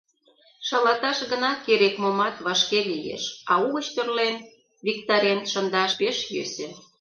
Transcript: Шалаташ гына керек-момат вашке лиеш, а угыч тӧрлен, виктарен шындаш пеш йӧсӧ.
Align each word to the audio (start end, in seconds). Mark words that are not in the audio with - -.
Шалаташ 0.67 1.17
гына 1.31 1.51
керек-момат 1.65 2.35
вашке 2.45 2.79
лиеш, 2.91 3.23
а 3.51 3.53
угыч 3.65 3.85
тӧрлен, 3.95 4.35
виктарен 4.85 5.39
шындаш 5.51 5.91
пеш 5.99 6.17
йӧсӧ. 6.35 6.67